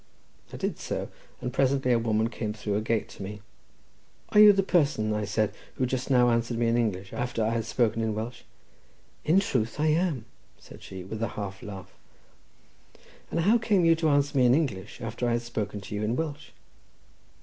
[0.51, 1.09] I did so,
[1.41, 3.41] and presently a woman came through a gate to me.
[4.29, 7.51] "Are you the person," said I, "who just now answered me in English after I
[7.51, 8.41] had spoken in Welsh?"
[9.23, 10.25] "In truth I am,"
[10.57, 11.93] said she, with a half laugh.
[13.29, 16.01] "And how came you to answer me in English, after I had spoken to you
[16.01, 16.49] in Welsh?"